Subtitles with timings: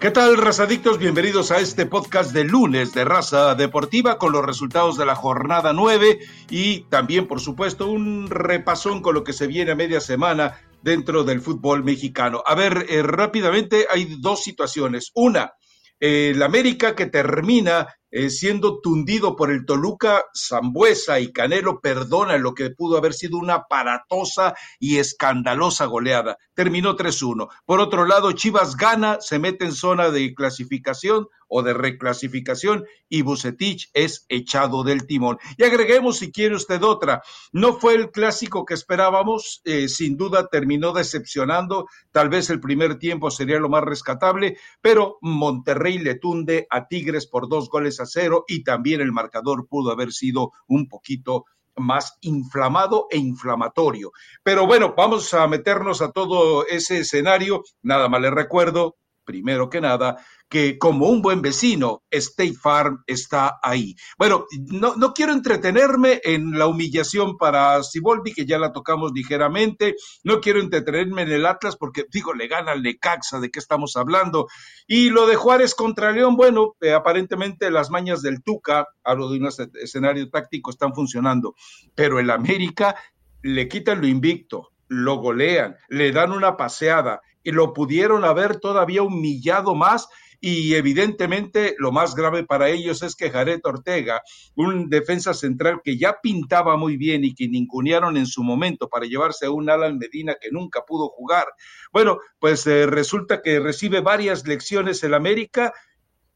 [0.00, 0.96] ¿Qué tal, razadictos?
[1.00, 5.72] Bienvenidos a este podcast de lunes de Raza Deportiva con los resultados de la jornada
[5.72, 6.20] 9
[6.50, 11.24] y también, por supuesto, un repasón con lo que se viene a media semana dentro
[11.24, 12.44] del fútbol mexicano.
[12.46, 15.10] A ver, eh, rápidamente hay dos situaciones.
[15.14, 15.54] Una,
[15.98, 22.54] el América que termina eh, siendo tundido por el Toluca, Zambuesa y Canelo perdona lo
[22.54, 26.38] que pudo haber sido una aparatosa y escandalosa goleada.
[26.54, 27.48] Terminó 3-1.
[27.64, 33.22] Por otro lado, Chivas gana, se mete en zona de clasificación o de reclasificación y
[33.22, 35.38] Bucetich es echado del timón.
[35.56, 40.48] Y agreguemos, si quiere usted otra, no fue el clásico que esperábamos, eh, sin duda
[40.48, 46.66] terminó decepcionando, tal vez el primer tiempo sería lo más rescatable, pero Monterrey le tunde
[46.70, 48.06] a Tigres por dos goles a
[48.46, 51.44] y también el marcador pudo haber sido un poquito
[51.76, 54.12] más inflamado e inflamatorio.
[54.42, 57.62] Pero bueno, vamos a meternos a todo ese escenario.
[57.82, 60.16] Nada más le recuerdo, primero que nada,
[60.48, 63.94] que como un buen vecino, State Farm está ahí.
[64.16, 69.94] Bueno, no, no quiero entretenerme en la humillación para Siboldi, que ya la tocamos ligeramente,
[70.24, 73.96] no quiero entretenerme en el Atlas porque, digo, le gana al Necaxa, ¿de qué estamos
[73.96, 74.46] hablando?
[74.86, 79.38] Y lo de Juárez contra León, bueno, eh, aparentemente las mañas del Tuca, hablo de
[79.38, 79.48] un
[79.82, 81.54] escenario táctico, están funcionando,
[81.94, 82.96] pero el América
[83.42, 89.02] le quitan lo invicto, lo golean, le dan una paseada y lo pudieron haber todavía
[89.02, 90.08] humillado más
[90.40, 94.22] y evidentemente lo más grave para ellos es que Jared Ortega,
[94.54, 99.06] un defensa central que ya pintaba muy bien y que ningunearon en su momento para
[99.06, 101.46] llevarse a un Alan Medina que nunca pudo jugar,
[101.92, 105.72] bueno, pues eh, resulta que recibe varias lecciones el América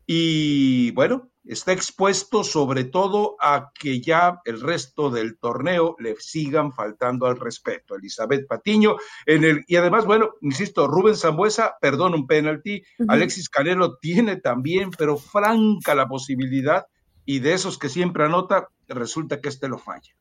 [0.06, 6.72] y bueno, está expuesto sobre todo a que ya el resto del torneo le sigan
[6.72, 7.96] faltando al respeto.
[7.96, 13.96] Elizabeth Patiño, en el, y además, bueno, insisto, Rubén Zambuesa, perdón, un penalti, Alexis Canelo
[13.98, 16.86] tiene también, pero franca la posibilidad,
[17.24, 20.12] y de esos que siempre anota, resulta que este lo falla.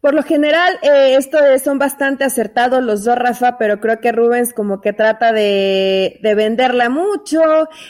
[0.00, 4.54] Por lo general, eh, esto son bastante acertados los dos, Rafa, pero creo que Rubens
[4.54, 7.40] como que trata de, de venderla mucho,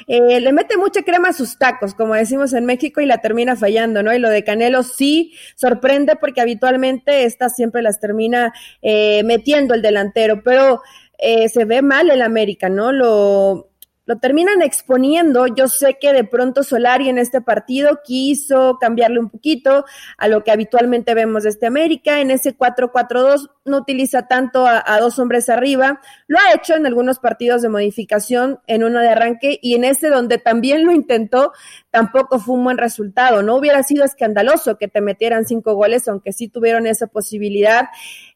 [0.07, 3.57] eh, le mete mucha crema a sus tacos, como decimos en México, y la termina
[3.57, 4.15] fallando, ¿no?
[4.15, 9.83] Y lo de Canelo sí sorprende porque habitualmente estas siempre las termina eh, metiendo el
[9.83, 10.81] delantero, pero
[11.19, 12.91] eh, se ve mal el América, ¿no?
[12.93, 13.68] Lo,
[14.09, 15.47] lo terminan exponiendo.
[15.49, 19.85] Yo sé que de pronto Solari en este partido quiso cambiarle un poquito
[20.17, 22.19] a lo que habitualmente vemos de este América.
[22.19, 26.01] En ese 4-4-2 no utiliza tanto a, dos hombres arriba.
[26.27, 30.09] Lo ha hecho en algunos partidos de modificación, en uno de arranque y en ese
[30.09, 31.53] donde también lo intentó,
[31.91, 33.43] tampoco fue un buen resultado.
[33.43, 37.89] No hubiera sido escandaloso que te metieran cinco goles, aunque sí tuvieron esa posibilidad.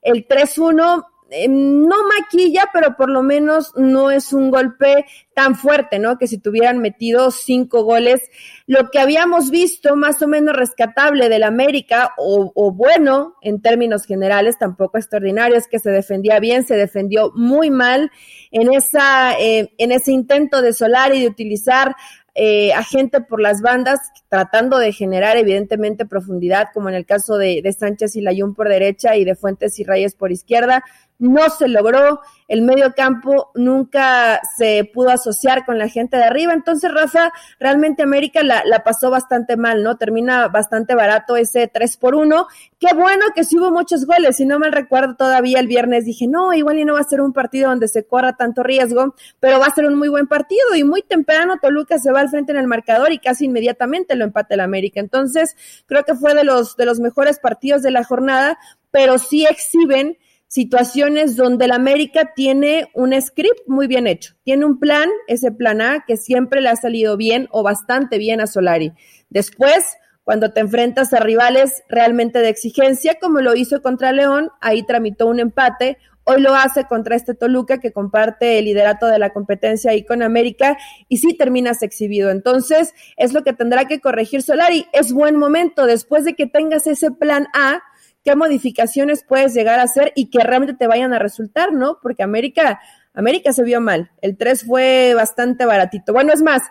[0.02, 5.98] El 3-1 eh, no maquilla, pero por lo menos no es un golpe tan fuerte,
[5.98, 6.18] ¿no?
[6.18, 8.20] Que si tuvieran metido cinco goles,
[8.66, 14.58] lo que habíamos visto más o menos rescatable del América, o, bueno en términos generales,
[14.58, 18.10] tampoco extraordinario, es que se defendía bien, se defendió muy mal
[18.50, 21.96] en esa, eh, en ese intento de Solari de utilizar
[22.34, 27.36] eh, a gente por las bandas, tratando de generar evidentemente profundidad, como en el caso
[27.36, 30.82] de, de Sánchez y Layún por derecha y de Fuentes y Reyes por izquierda
[31.22, 36.52] no se logró, el medio campo nunca se pudo asociar con la gente de arriba,
[36.52, 39.96] entonces Rafa, realmente América la, pasó bastante mal, ¿no?
[39.96, 42.48] Termina bastante barato ese 3 por 1,
[42.80, 46.26] qué bueno que sí hubo muchos goles, si no me recuerdo todavía el viernes dije,
[46.26, 49.60] no, igual y no va a ser un partido donde se corra tanto riesgo, pero
[49.60, 52.50] va a ser un muy buen partido y muy temprano Toluca se va al frente
[52.50, 55.56] en el marcador y casi inmediatamente lo empata el América, entonces
[55.86, 58.58] creo que fue de los, de los mejores partidos de la jornada,
[58.90, 60.18] pero sí exhiben
[60.52, 65.80] situaciones donde el América tiene un script muy bien hecho, tiene un plan, ese plan
[65.80, 68.92] A, que siempre le ha salido bien o bastante bien a Solari.
[69.30, 74.82] Después, cuando te enfrentas a rivales realmente de exigencia, como lo hizo contra León, ahí
[74.82, 79.30] tramitó un empate, hoy lo hace contra este Toluca que comparte el liderato de la
[79.30, 80.76] competencia ahí con América
[81.08, 82.30] y sí terminas exhibido.
[82.30, 84.84] Entonces, es lo que tendrá que corregir Solari.
[84.92, 87.82] Es buen momento, después de que tengas ese plan A,
[88.24, 91.98] qué modificaciones puedes llegar a hacer y que realmente te vayan a resultar, ¿no?
[92.02, 92.80] Porque América,
[93.14, 94.10] América se vio mal.
[94.20, 96.12] El 3 fue bastante baratito.
[96.12, 96.62] Bueno, es más,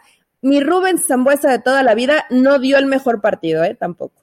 [0.42, 3.76] mi Rubén Zambuesa de toda la vida no dio el mejor partido, ¿eh?
[3.80, 4.22] Tampoco.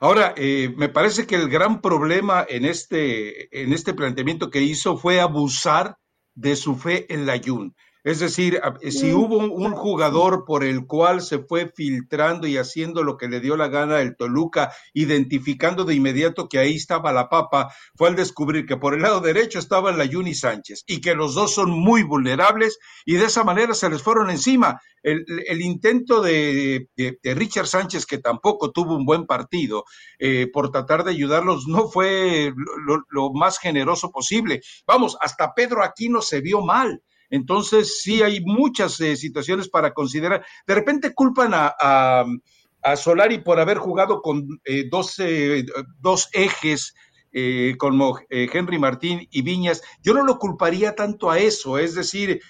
[0.00, 4.96] Ahora, eh, me parece que el gran problema en este, en este planteamiento que hizo
[4.96, 5.96] fue abusar
[6.34, 7.74] de su fe en la Jun.
[8.04, 8.60] Es decir,
[8.90, 13.40] si hubo un jugador por el cual se fue filtrando y haciendo lo que le
[13.40, 18.14] dio la gana el Toluca, identificando de inmediato que ahí estaba la papa, fue al
[18.14, 21.70] descubrir que por el lado derecho estaba la Juni Sánchez y que los dos son
[21.70, 24.82] muy vulnerables y de esa manera se les fueron encima.
[25.02, 26.88] El, intento de,
[27.22, 29.84] Richard Sánchez, que tampoco tuvo un buen partido,
[30.18, 32.52] eh, por tratar de ayudarlos, no fue
[32.86, 34.60] lo, lo más generoso posible.
[34.86, 37.02] Vamos, hasta Pedro Aquino se vio mal
[37.34, 40.46] entonces, sí hay muchas eh, situaciones para considerar.
[40.68, 45.16] De repente culpan a, a, Solari por haber jugado con eh, dos,
[46.00, 46.94] dos, ejes.
[47.36, 52.40] Eh, como Henry Martín y Viñas, yo no lo culparía tanto a eso, es decir,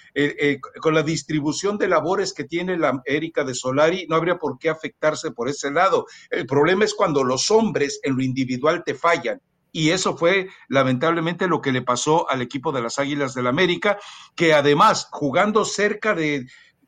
[0.82, 4.68] con la distribución de labores que tiene la Erika de Solari, no habría por qué
[4.68, 6.04] afectarse por ese lado.
[6.28, 9.40] El problema es cuando los hombres en lo individual te fallan
[9.74, 13.98] y eso fue lamentablemente lo que le pasó al equipo de las Águilas del América,
[14.36, 16.46] que además jugando cerca de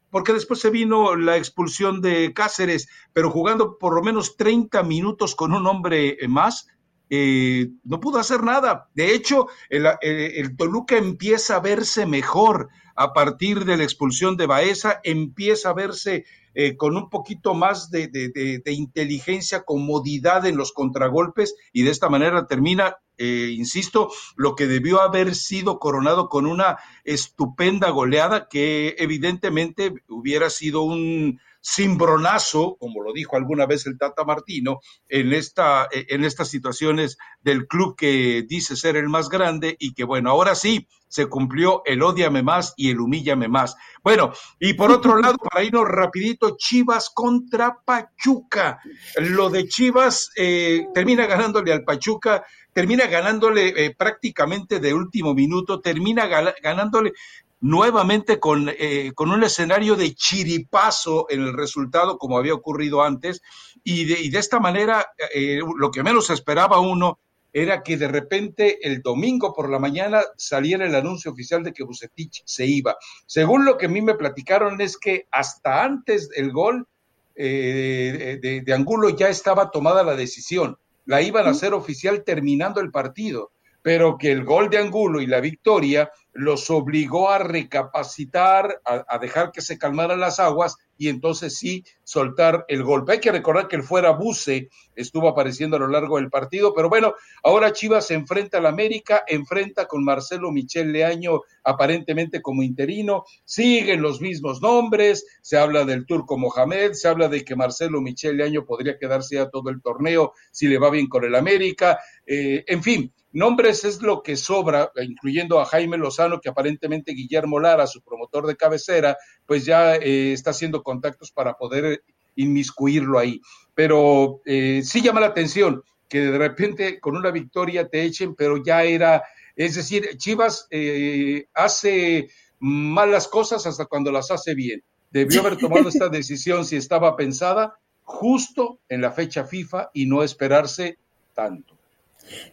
[0.09, 5.35] porque después se vino la expulsión de Cáceres, pero jugando por lo menos 30 minutos
[5.35, 6.69] con un hombre más,
[7.11, 8.89] eh, no pudo hacer nada.
[8.95, 15.01] De hecho, el, Toluca empieza a verse mejor a partir de la expulsión de Baeza,
[15.03, 16.25] empieza a verse
[16.59, 22.09] eh, con un poquito más de, de, inteligencia, comodidad en los contragolpes y de esta
[22.09, 28.97] manera termina, eh, insisto, lo que debió haber sido coronado con una estupenda goleada que
[28.99, 35.89] evidentemente hubiera sido un cimbronazo, como lo dijo alguna vez el Tata Martino, en, esta,
[35.91, 40.55] en estas situaciones del club que dice ser el más grande y que bueno, ahora
[40.55, 43.75] sí se cumplió el odiame más y el humíllame más.
[44.03, 48.81] Bueno, y por otro lado, para irnos rapidito, Chivas contra Pachuca.
[49.17, 55.81] Lo de Chivas eh, termina ganándole al Pachuca, termina ganándole eh, prácticamente de último minuto,
[55.81, 57.13] termina ganándole
[57.61, 63.43] nuevamente con, eh, con un escenario de chiripazo en el resultado, como había ocurrido antes,
[63.83, 67.19] y de, y de esta manera, eh, lo que menos esperaba uno
[67.53, 71.85] era que de repente el domingo por la mañana saliera el anuncio oficial de que
[71.85, 72.97] Bucetich se iba.
[73.25, 76.87] Según lo que a mí me platicaron es que hasta antes del gol
[77.35, 80.77] eh, de, de Angulo ya estaba tomada la decisión,
[81.07, 83.53] la iban a hacer oficial terminando el partido
[83.87, 89.53] pero que el gol de Angulo y la victoria los obligó a recapacitar, a, dejar
[89.53, 93.13] que se calmaran las aguas y entonces sí soltar el golpe.
[93.13, 96.89] Hay que recordar que el fuera Buse estuvo apareciendo a lo largo del partido, pero
[96.89, 103.23] bueno, ahora Chivas se enfrenta al América, enfrenta con Marcelo Michel Leaño aparentemente como interino,
[103.45, 108.37] siguen los mismos nombres, se habla del turco Mohamed, se habla de que Marcelo Michel
[108.37, 112.65] Leaño podría quedarse a todo el torneo si le va bien con el América, eh,
[112.67, 117.87] en fin, Nombres es lo que sobra, incluyendo a Jaime Lozano, que aparentemente Guillermo Lara,
[117.87, 122.03] su promotor de cabecera, pues ya eh, está haciendo contactos para poder
[122.35, 123.43] inmiscuirlo ahí.
[123.75, 128.65] Pero eh, sí llama la atención que de repente con una victoria te echen, pero
[128.65, 129.23] ya era,
[129.55, 134.83] es decir, Chivas eh, hace malas cosas hasta cuando las hace bien.
[135.11, 140.23] Debió haber tomado esta decisión si estaba pensada justo en la fecha FIFA y no
[140.23, 140.97] esperarse
[141.35, 141.76] tanto.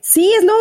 [0.02, 0.54] Sí, es lo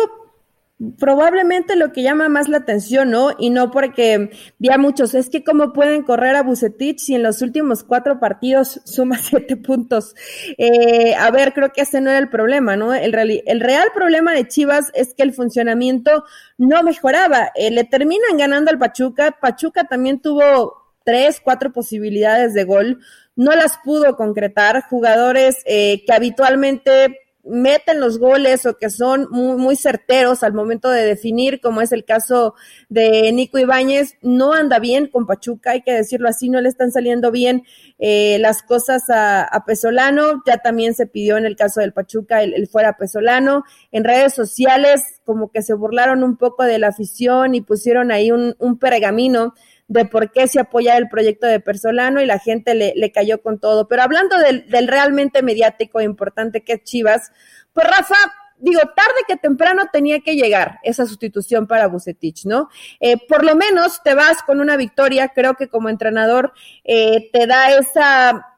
[0.97, 3.31] probablemente lo que llama más la atención, ¿no?
[3.37, 7.23] Y no porque vi a muchos, es que cómo pueden correr a Bucetich si en
[7.23, 10.15] los últimos cuatro partidos suma siete puntos.
[10.57, 12.93] Eh, a ver, creo que ese no era el problema, ¿no?
[12.93, 16.23] El, real problema de Chivas es que el funcionamiento
[16.57, 17.51] no mejoraba.
[17.55, 19.37] Eh, le terminan ganando al Pachuca.
[19.39, 22.99] Pachuca también tuvo tres, cuatro posibilidades de gol.
[23.35, 24.83] No las pudo concretar.
[24.89, 30.89] Jugadores eh, que habitualmente meten los goles o que son muy, muy certeros al momento
[30.89, 32.55] de definir, como es el caso
[32.89, 36.91] de Nico Ibáñez, no anda bien con Pachuca, hay que decirlo así, no le están
[36.91, 37.63] saliendo bien
[37.99, 42.41] eh, las cosas a, a, Pesolano, ya también se pidió en el caso del Pachuca
[42.41, 47.55] el, fuera Pesolano, en redes sociales como que se burlaron un poco de la afición
[47.55, 49.53] y pusieron ahí un, un pergamino
[49.87, 53.41] de por qué se apoya el proyecto de Persolano y la gente le, le cayó
[53.41, 53.87] con todo.
[53.87, 57.31] Pero hablando del, del realmente mediático e importante que es Chivas,
[57.73, 58.15] pues Rafa,
[58.57, 62.69] digo, tarde que temprano tenía que llegar esa sustitución para Bucetich, ¿no?
[62.99, 66.53] Eh, por lo menos te vas con una victoria, creo que como entrenador
[66.85, 68.52] eh, te da esa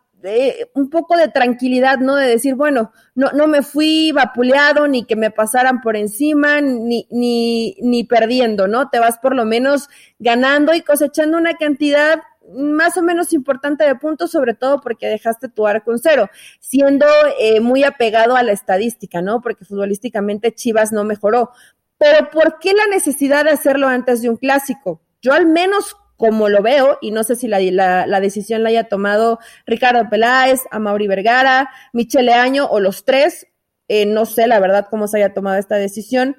[0.74, 2.16] un poco de tranquilidad, ¿no?
[2.16, 7.08] De decir, bueno, no, no me fui vapuleado, ni que me pasaran por encima, ni,
[7.12, 8.90] ni, ni perdiendo, ¿no?
[8.90, 9.90] Te vas por lo menos
[10.20, 12.22] ganando y cosechando una cantidad
[12.54, 16.30] más o menos importante de puntos, sobre todo porque dejaste tu arco en cero,
[16.60, 17.06] siendo
[17.40, 19.42] eh, muy apegado a la estadística, ¿no?
[19.42, 21.52] Porque futbolísticamente Chivas no mejoró.
[21.98, 25.02] Pero ¿por qué la necesidad de hacerlo antes de un clásico?
[25.22, 28.86] Yo al menos como lo veo, y no sé si la, la, decisión la haya
[28.86, 33.48] tomado Ricardo Peláez, Mauri Vergara, Michele Año o los tres,
[33.88, 36.38] eh, no sé la verdad cómo se haya tomado esta decisión,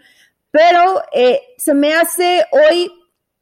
[0.51, 2.91] pero eh, se me hace hoy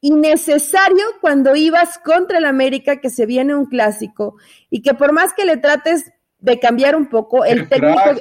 [0.00, 4.36] innecesario cuando ibas contra el América que se viene un clásico
[4.68, 6.12] y que por más que le trates
[6.44, 8.20] de cambiar un poco el, técnico,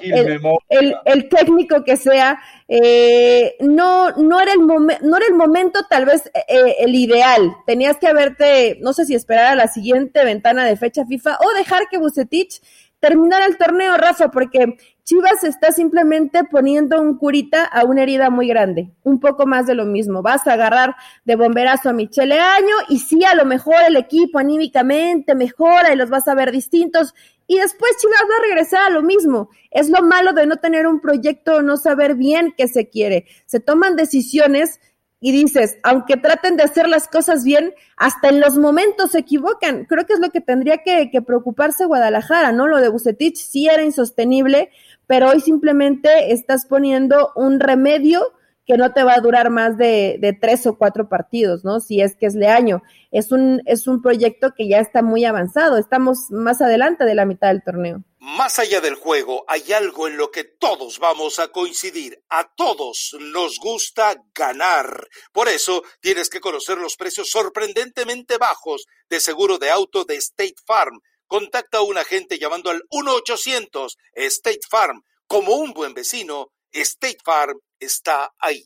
[0.70, 2.40] el, técnico que sea,
[2.70, 7.54] eh, no, no, era el no era el momento tal vez eh, el ideal.
[7.68, 11.58] Tenías que haberte, no sé si esperar a la siguiente ventana de fecha FIFA o
[11.58, 12.62] dejar que Bucetich
[13.04, 18.48] terminara el torneo, Rafa, porque Chivas está simplemente poniendo un curita a una herida muy
[18.48, 20.22] grande, un poco más de lo mismo.
[20.22, 20.96] Vas a agarrar
[21.26, 25.98] de bomberazo a Michele Año y sí, a lo mejor el equipo anímicamente mejora y
[25.98, 27.14] los vas a ver distintos
[27.46, 29.50] y después Chivas va a regresar a lo mismo.
[29.70, 33.26] Es lo malo de no tener un proyecto, no saber bien qué se quiere.
[33.46, 34.80] Se toman decisiones
[35.26, 39.86] y dices, aunque traten de hacer las cosas bien, hasta en los momentos se equivocan.
[39.86, 42.68] Creo que es lo que tendría que, preocuparse Guadalajara, ¿no?
[42.68, 44.70] Lo de Bucetich sí era insostenible,
[45.08, 48.34] pero hoy simplemente estás poniendo un remedio
[48.66, 51.80] que no te va a durar más de, tres o cuatro partidos, ¿no?
[51.80, 52.82] Si es que es Leaño.
[53.12, 55.78] Es un, es un proyecto que ya está muy avanzado.
[55.78, 58.04] Estamos más adelante de la mitad del torneo.
[58.20, 62.24] Más allá del juego, hay algo en lo que todos vamos a coincidir.
[62.30, 65.08] A todos nos gusta ganar.
[65.34, 70.56] Por eso tienes que conocer los precios sorprendentemente bajos de seguro de auto de State
[70.66, 71.02] Farm.
[71.28, 75.04] Contacta a un agente llamando al 1-800 State Farm.
[75.28, 78.66] Como un buen vecino, State Farm está ahí.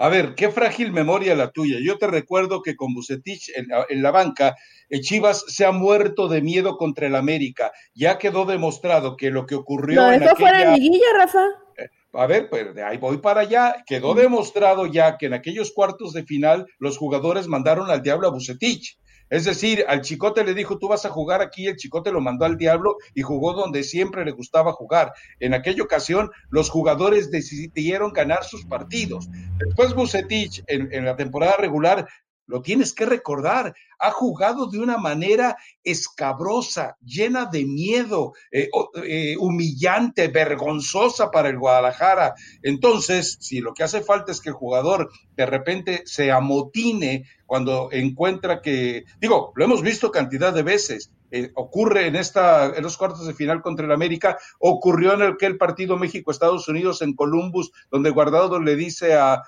[0.00, 1.78] A ver, qué frágil memoria la tuya.
[1.82, 4.54] Yo te recuerdo que con Bucetich en, la banca,
[4.88, 7.72] eh, Chivas se ha muerto de miedo contra el América.
[7.94, 10.36] Ya quedó demostrado que lo que ocurrió no, en aquella...
[10.36, 11.44] fuera liguilla, Rafa.
[11.76, 13.82] Eh, a ver, pues de ahí voy para allá.
[13.84, 18.30] Quedó demostrado ya que en aquellos cuartos de final los jugadores mandaron al diablo a
[18.30, 18.98] Bucetich.
[19.30, 22.44] Es decir, al Chicote le dijo, tú vas a jugar aquí, el Chicote lo mandó
[22.44, 25.12] al diablo y jugó donde siempre le gustaba jugar.
[25.40, 29.28] En aquella ocasión, los jugadores decidieron ganar sus partidos.
[29.58, 32.06] Después Bucetich, en, en la temporada regular,
[32.48, 38.70] lo tienes que recordar, ha jugado de una manera escabrosa, llena de miedo, eh,
[39.04, 42.34] eh, humillante, vergonzosa para el Guadalajara.
[42.62, 47.90] Entonces, si lo que hace falta es que el jugador de repente se amotine cuando
[47.92, 52.96] encuentra que, digo, lo hemos visto cantidad de veces, eh, ocurre en esta en los
[52.96, 58.08] cuartos de final contra el América, ocurrió en aquel partido México-Estados Unidos en Columbus, donde
[58.08, 59.42] Guardado le dice a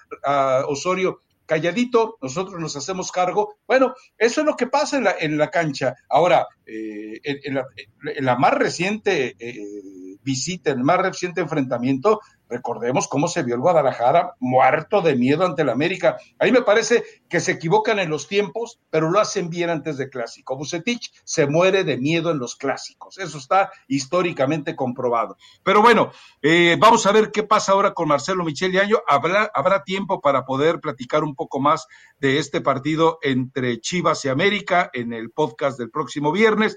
[0.68, 3.56] Osorio, calladito, nosotros nos hacemos cargo.
[3.66, 5.96] Bueno, eso es lo que pasa en la, en la cancha.
[6.08, 13.44] Ahora, eh, en, la, más reciente eh, visita, el más reciente enfrentamiento, Recordemos cómo se
[13.44, 16.16] vio el Guadalajara muerto de miedo ante el América.
[16.38, 20.10] Ahí me parece que se equivocan en los tiempos, pero lo hacen bien antes de
[20.10, 20.56] clásico.
[20.56, 23.18] Bucetich se muere de miedo en los clásicos.
[23.18, 25.36] Eso está históricamente comprobado.
[25.62, 26.10] Pero bueno,
[26.42, 28.98] eh, vamos a ver qué pasa ahora con Marcelo Michel Año.
[29.06, 31.86] Habrá, habrá tiempo para poder platicar un poco más
[32.18, 36.76] de este partido entre Chivas y América en el podcast del próximo viernes.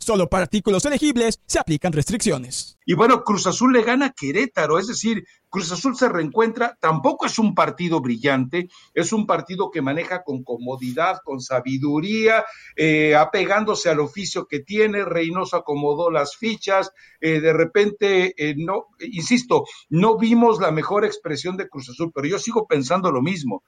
[0.00, 2.78] Solo para artículos elegibles se aplican restricciones.
[2.86, 7.26] Y bueno, Cruz Azul le gana a Querétaro, es decir, Cruz Azul se reencuentra, tampoco
[7.26, 12.44] es un partido brillante, es un partido que maneja con comodidad, con sabiduría,
[12.76, 18.86] eh, apegándose al oficio que tiene, Reynoso acomodó las fichas, eh, de repente, eh, no,
[19.00, 23.64] insisto, no vimos la mejor expresión de Cruz Azul, pero yo sigo pensando lo mismo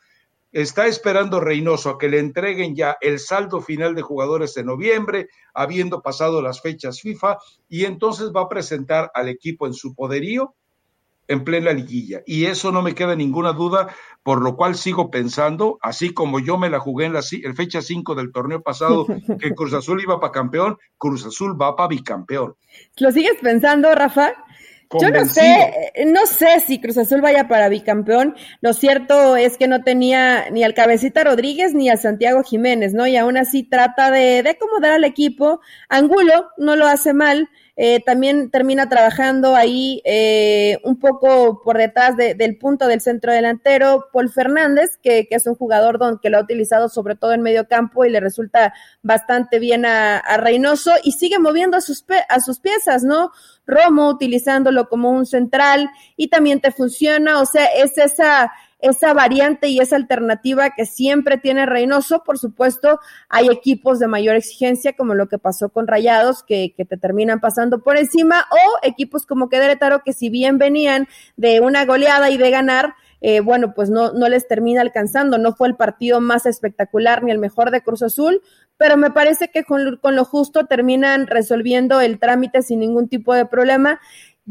[0.53, 5.29] está esperando Reynoso a que le entreguen ya el saldo final de jugadores en noviembre,
[5.55, 7.39] habiendo pasado las fechas FIFA,
[7.69, 10.55] y entonces va a presentar al equipo en su poderío
[11.31, 12.23] en plena liguilla.
[12.27, 16.59] Y eso no me queda ninguna duda, por lo cual sigo pensando, así como yo
[16.59, 17.23] me la jugué en la
[17.55, 19.07] fecha 5 del torneo pasado,
[19.39, 22.57] que Cruz Azul iba para campeón, Cruz Azul va para bicampeón.
[22.99, 24.35] ¿Lo sigues pensando, Rafa?
[24.99, 28.35] Yo no sé, no sé si Cruz Azul vaya para bicampeón.
[28.61, 33.07] Lo cierto es que no tenía ni al Cabecita Rodríguez ni al Santiago Jiménez, ¿no?
[33.07, 35.61] Y aún así trata de, de acomodar al equipo.
[35.89, 37.49] Angulo no lo hace mal.
[37.83, 44.09] Eh, también termina trabajando ahí eh, un poco por detrás del punto del centro delantero,
[44.13, 47.69] Paul Fernández, que, es un jugador don, que lo ha utilizado sobre todo en medio
[47.69, 52.41] campo y le resulta bastante bien a, a Reynoso y sigue moviendo a sus, a
[52.41, 53.33] sus piezas, ¿no?
[53.67, 59.69] Romo utilizándolo como un central y también te funciona, o sea, es esa esa variante
[59.69, 62.23] y esa alternativa que siempre tiene Reynoso.
[62.25, 66.85] Por supuesto, hay equipos de mayor exigencia, como lo que pasó con Rayados, que, que
[66.85, 71.85] te terminan pasando por encima, o equipos como Querétaro, que si bien venían de una
[71.85, 75.39] goleada y de ganar, eh, bueno, pues no, no les termina alcanzando.
[75.39, 78.43] No fue el partido más espectacular ni el mejor de Cruz Azul,
[78.77, 83.35] pero me parece que con, con lo justo terminan resolviendo el trámite sin ningún tipo
[83.35, 84.01] de problema.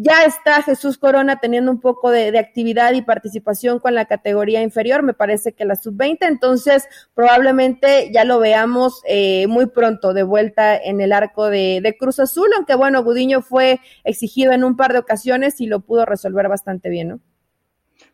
[0.01, 5.03] Ya está Jesús Corona teniendo un poco de, actividad y participación con la categoría inferior,
[5.03, 10.77] me parece que la sub-20, entonces probablemente ya lo veamos eh, muy pronto de vuelta
[10.77, 15.00] en el arco de, Cruz Azul, aunque bueno, Gudiño fue exigido en un par de
[15.00, 17.20] ocasiones y lo pudo resolver bastante bien, ¿no?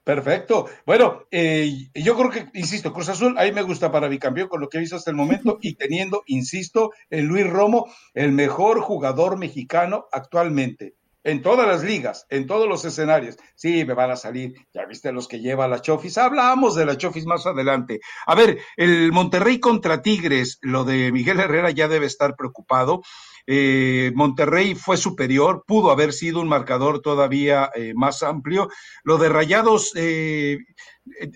[0.04, 0.65] Perfecto.
[0.88, 4.70] Bueno, eh, yo creo que, insisto, Cruz Azul, ahí me gusta para bicampeón con lo
[4.70, 9.38] que he visto hasta el momento y teniendo, insisto, en Luis Romo, el mejor jugador
[9.38, 13.36] mexicano actualmente en todas las ligas, en todos los escenarios.
[13.55, 16.98] Sí, me van a salir, ya viste los que lleva la Chofis, hablamos de la
[16.98, 18.00] Chofis más adelante.
[18.27, 23.01] A ver, el Monterrey contra Tigres, lo de Miguel Herrera ya debe estar preocupado.
[23.48, 28.70] Eh, Monterrey fue superior, pudo haber sido un marcador todavía eh, más amplio.
[29.03, 30.60] Lo de Rayados eh,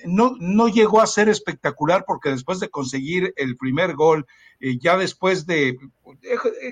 [0.05, 4.25] no, no llegó a ser espectacular porque después de conseguir el primer gol,
[4.81, 5.77] ya después de,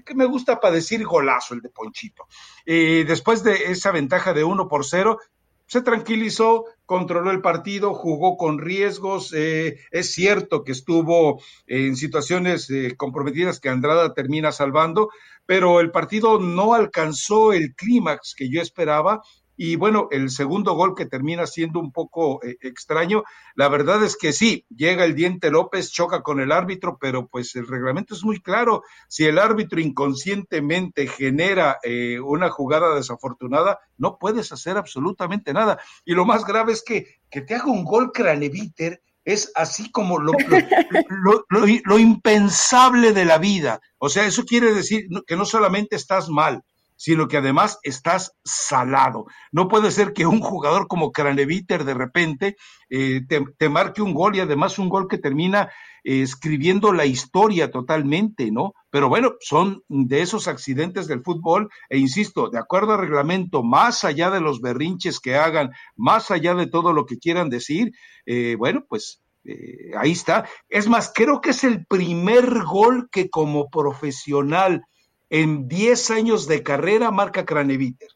[0.06, 2.28] que me gusta para decir golazo el de Ponchito,
[2.66, 5.20] después de esa ventaja de uno por cero,
[5.68, 9.34] se tranquilizó, controló el partido, jugó con riesgos.
[9.36, 15.10] Eh, es cierto que estuvo en situaciones eh, comprometidas que Andrada termina salvando,
[15.46, 19.22] pero el partido no alcanzó el clímax que yo esperaba
[19.58, 23.24] y bueno, el segundo gol que termina siendo un poco eh, extraño,
[23.56, 27.56] la verdad es que sí, llega el diente López, choca con el árbitro, pero pues
[27.56, 28.84] el reglamento es muy claro.
[29.08, 35.80] Si el árbitro inconscientemente genera eh, una jugada desafortunada, no puedes hacer absolutamente nada.
[36.06, 40.20] Y lo más grave es que, que te haga un gol craneviter es así como
[40.20, 40.32] lo,
[41.10, 41.46] lo,
[41.84, 43.82] lo, impensable de la vida.
[43.98, 46.64] O sea, eso quiere decir que no solamente estás mal,
[46.98, 49.28] sino que además estás salado.
[49.52, 52.58] No puede ser que un jugador como Craneviter de repente
[52.90, 53.22] eh,
[53.58, 55.70] te, marque un gol y además un gol que termina
[56.04, 58.74] eh, escribiendo la historia totalmente, ¿no?
[58.90, 64.04] Pero bueno, son de esos accidentes del fútbol e insisto, de acuerdo al reglamento, más
[64.04, 67.92] allá de los berrinches que hagan, más allá de todo lo que quieran decir,
[68.26, 69.22] eh, bueno, pues
[69.98, 70.46] ahí está.
[70.68, 74.84] Es más, creo que es el primer gol que como profesional
[75.30, 78.10] en 10 años de carrera marca Craneviter.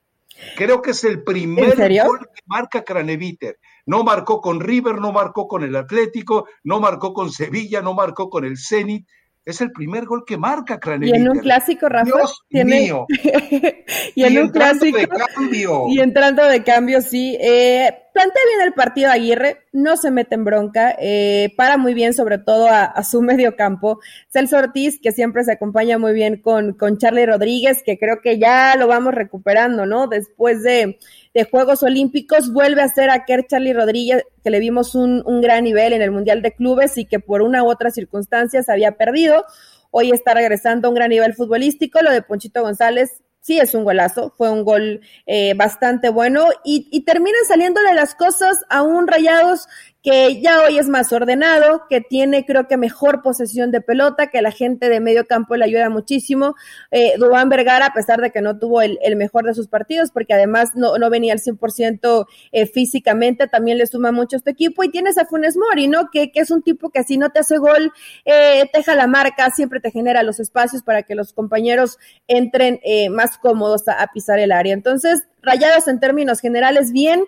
[0.56, 3.60] Creo que es el primer gol que marca Craneviter.
[3.86, 8.30] No marcó con River, no marcó con el Atlético, no marcó con Sevilla, no marcó
[8.30, 9.08] con el Zenit.
[9.44, 11.20] Es el primer gol que marca Craneviter.
[11.20, 12.06] Y en un clásico, Rafa.
[12.50, 13.06] Dios mío.
[14.16, 14.98] y en un clásico.
[14.98, 15.86] De cambio.
[15.90, 17.38] Y entrando de cambio, sí.
[17.42, 22.14] Eh, plantea bien el partido Aguirre, no se mete en bronca, eh, para muy bien
[22.14, 24.00] sobre todo a, su medio campo.
[24.30, 28.40] Celso Ortiz, que siempre se acompaña muy bien con, con Charlie Rodríguez, que creo que
[28.40, 30.08] ya lo vamos recuperando, ¿no?
[30.08, 31.00] Después de,
[31.34, 35.64] de Juegos Olímpicos, vuelve a ser aquel Charlie Rodríguez, que le vimos un, un gran
[35.64, 38.94] nivel en el Mundial de Clubes y que por una u otra circunstancia se había
[38.94, 39.46] perdido.
[39.92, 42.02] Hoy está regresando a un gran nivel futbolístico.
[42.02, 46.88] Lo de Ponchito González, sí es un golazo, fue un gol eh, bastante bueno y,
[46.92, 49.68] y terminan saliéndole las cosas a un Rayados
[50.04, 54.42] que ya hoy es más ordenado, que tiene creo que mejor posesión de pelota, que
[54.42, 56.56] la gente de medio campo le ayuda muchísimo.
[56.90, 57.14] Eh,
[57.48, 60.98] Vergara, a pesar de que no tuvo el, mejor de sus partidos, porque además no,
[60.98, 64.84] no venía al 100% eh, físicamente, también le suma mucho a este equipo.
[64.84, 66.10] Y tienes a Funes Mori, ¿no?
[66.12, 67.92] Que, que es un tipo que si no te hace gol,
[68.26, 72.80] eh, te deja la marca, siempre te genera los espacios para que los compañeros entren
[72.84, 74.74] eh, más cómodos a, a pisar el área.
[74.74, 77.26] Entonces, rayados en términos generales bien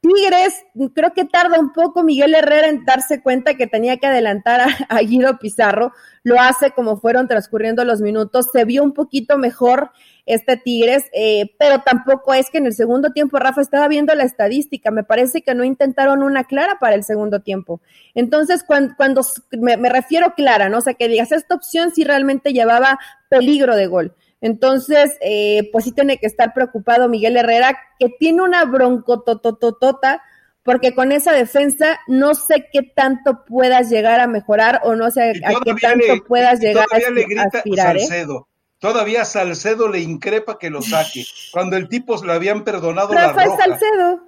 [0.00, 4.62] Tigres, creo que tarda un poco Miguel Herrera en darse cuenta que tenía que adelantar
[4.88, 5.92] a, Guido Pizarro.
[6.22, 8.48] Lo hace como fueron transcurriendo los minutos.
[8.50, 9.90] Se vio un poquito mejor
[10.24, 14.24] este Tigres, eh, pero tampoco es que en el segundo tiempo, Rafa, estaba viendo la
[14.24, 14.90] estadística.
[14.90, 17.82] Me parece que no intentaron una clara para el segundo tiempo.
[18.14, 20.78] Entonces, cuando, cuando me, me, refiero clara, ¿no?
[20.78, 24.14] O sea, que digas, esta opción sí realmente llevaba peligro de gol.
[24.40, 30.22] Entonces, eh, pues sí tiene que estar preocupado Miguel Herrera, que tiene una broncotototota,
[30.62, 35.30] porque con esa defensa no sé qué tanto puedas llegar a mejorar o no sé
[35.44, 37.96] a qué tanto puedas llegar a, aspirar.
[37.96, 38.00] ¿eh?
[38.00, 38.48] Salcedo.
[38.78, 43.58] Todavía Salcedo le increpa que lo saque, cuando el tipo le habían perdonado la roja.
[43.58, 44.20] Salcedo,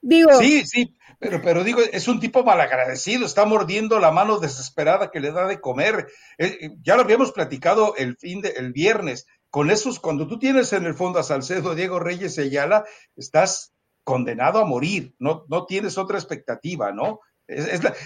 [0.00, 0.38] digo.
[0.40, 5.20] Sí, sí, pero, pero digo, es un tipo malagradecido, está mordiendo la mano desesperada que
[5.20, 6.06] le da de comer.
[6.38, 10.72] Eh, ya lo habíamos platicado el fin de, el viernes con esos, cuando tú tienes
[10.72, 12.84] en el fondo a Salcedo, Diego Reyes y Ayala,
[13.16, 13.72] estás
[14.04, 17.20] condenado a morir, no, no tienes otra expectativa, ¿no?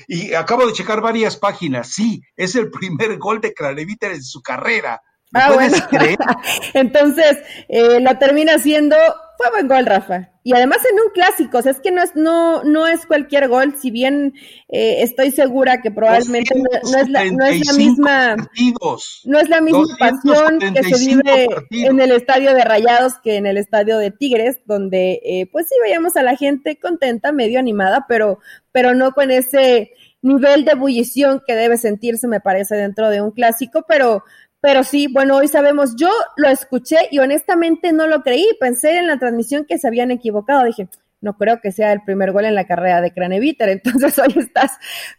[0.09, 4.41] y acabo de checar varias páginas, sí, es el primer gol de Craneviter en su
[4.41, 5.03] carrera.
[5.35, 5.77] Ah, bueno.
[6.75, 8.97] Entonces, eh, lo termina siendo
[9.37, 10.31] fue buen gol, Rafa.
[10.43, 13.49] Y además en un clásico, o sea, es que no es, no, no es cualquier
[13.49, 14.35] gol, si bien
[14.69, 18.37] eh, estoy segura que probablemente no, es la, no, es la, misma
[19.25, 23.47] no es la misma pasión que se vive en el estadio de Rayados que en
[23.47, 28.05] el estadio de Tigres, donde eh, pues sí veíamos a la gente contenta, medio animada,
[28.07, 28.39] pero,
[28.71, 29.93] pero no con ese
[30.25, 34.25] nivel de ebullición que debe sentirse, me parece, dentro de un clásico, pero
[34.65, 39.07] pero sí, bueno, hoy sabemos, yo lo escuché y honestamente no lo creí, pensé en
[39.07, 40.89] la transmisión que se habían equivocado, dije,
[41.21, 44.71] no creo que sea el primer gol en la carrera de Craneviter, entonces hoy estás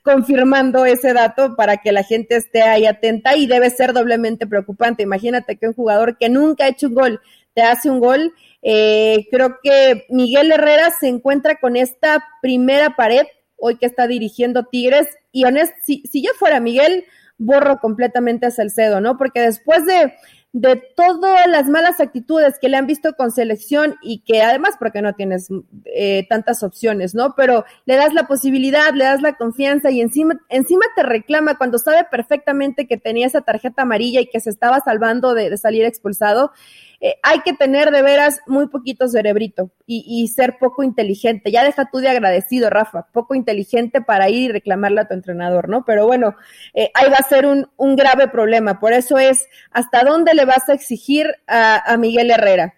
[0.01, 5.03] confirmando ese dato para que la gente esté ahí atenta y debe ser doblemente preocupante.
[5.03, 7.21] Imagínate que un jugador que nunca ha hecho un gol
[7.53, 8.33] te hace un gol.
[8.63, 13.27] Eh, creo que Miguel Herrera se encuentra con esta primera pared
[13.57, 17.05] hoy que está dirigiendo Tigres y honest, si, si yo fuera Miguel,
[17.37, 19.17] borro completamente a Salcedo, ¿no?
[19.17, 20.13] Porque después de,
[20.53, 25.01] de todas las malas actitudes que le han visto con selección y que además porque
[25.01, 25.49] no tienes
[25.83, 27.35] eh, tantas opciones, ¿no?
[27.35, 31.77] Pero le das la posibilidad, le das la confianza y encima, encima te reclama cuando
[31.77, 35.83] sabe perfectamente que tenía esa tarjeta amarilla y que se estaba salvando de, de salir
[35.83, 36.51] expulsado.
[37.01, 41.51] Eh, hay que tener de veras muy poquito cerebrito y, ser poco inteligente.
[41.51, 45.69] Ya deja tú de agradecido, Rafa, poco inteligente para ir y reclamarle a tu entrenador,
[45.69, 45.85] ¿no?
[45.85, 46.35] Pero bueno,
[46.73, 48.79] eh, ahí va a ser un, grave problema.
[48.79, 52.73] Por eso es, ¿hasta dónde le vas a exigir a, Miguel Herrera?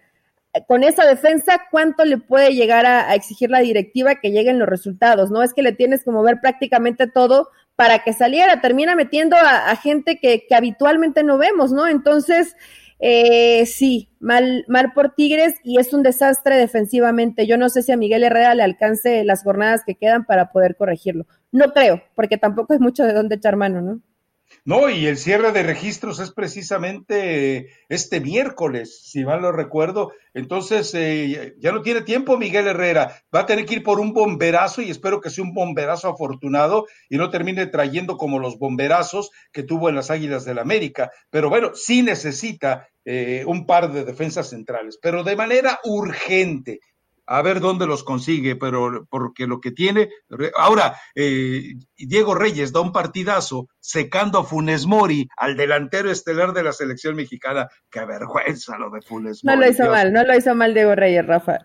[0.68, 5.30] con esa defensa, ¿cuánto le puede llegar a, exigir la directiva que lleguen los resultados?
[5.30, 9.76] No es que le tienes que mover prácticamente todo para que saliera, termina metiendo a,
[9.76, 11.88] gente que, habitualmente no vemos, ¿no?
[11.88, 12.56] Entonces,
[13.00, 17.46] eh, sí, mal, mal por Tigres y es un desastre defensivamente.
[17.48, 20.76] Yo no sé si a Miguel Herrera le alcance las jornadas que quedan para poder
[20.76, 21.26] corregirlo.
[21.52, 24.02] No creo, porque tampoco hay mucho de dónde echar mano, ¿no?
[24.68, 30.12] No, y el cierre de registros es precisamente este miércoles, si mal lo recuerdo.
[30.34, 33.24] Entonces, eh, ya no tiene tiempo Miguel Herrera.
[33.34, 36.86] Va a tener que ir por un bomberazo y espero que sea un bomberazo afortunado
[37.10, 41.12] y no termine trayendo como los bomberazos que tuvo en las Águilas del la América.
[41.30, 46.82] Pero bueno, sí necesita eh, un par de defensas centrales, pero de manera urgente
[47.28, 50.10] a ver dónde los consigue, pero porque lo que tiene.
[50.56, 56.64] Ahora, eh, Diego Reyes da un partidazo secando a Funes Mori, al delantero estelar de
[56.64, 57.68] la selección mexicana.
[57.92, 59.58] Qué vergüenza lo de Funes Mori.
[59.58, 61.60] No lo hizo mal, no lo hizo mal Diego Reyes, Rafa.